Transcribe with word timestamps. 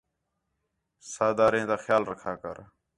ساداریں 1.13 1.65
تا 1.69 1.75
خیال 1.85 2.03
رکھا 2.11 2.33
کر 2.41 2.55